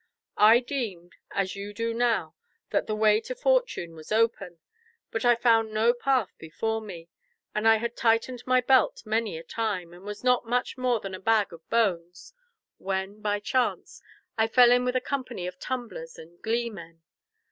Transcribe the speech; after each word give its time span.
I 0.39 0.61
deemed, 0.61 1.13
as 1.29 1.55
you 1.55 1.75
do 1.75 1.93
now, 1.93 2.33
that 2.71 2.87
the 2.87 2.95
way 2.95 3.21
to 3.21 3.35
fortune 3.35 3.93
was 3.93 4.11
open, 4.11 4.57
but 5.11 5.23
I 5.23 5.35
found 5.35 5.71
no 5.71 5.93
path 5.93 6.31
before 6.39 6.81
me, 6.81 7.07
and 7.53 7.67
I 7.67 7.75
had 7.75 7.95
tightened 7.95 8.41
my 8.47 8.61
belt 8.61 9.03
many 9.05 9.37
a 9.37 9.43
time, 9.43 9.93
and 9.93 10.01
was 10.03 10.23
not 10.23 10.47
much 10.47 10.75
more 10.75 10.99
than 11.01 11.13
a 11.13 11.19
bag 11.19 11.53
of 11.53 11.69
bones, 11.69 12.33
when, 12.79 13.21
by 13.21 13.39
chance, 13.41 14.01
I 14.39 14.47
fell 14.47 14.71
in 14.71 14.85
with 14.85 14.95
a 14.95 15.01
company 15.01 15.45
of 15.45 15.59
tumblers 15.59 16.17
and 16.17 16.41
gleemen. 16.41 17.03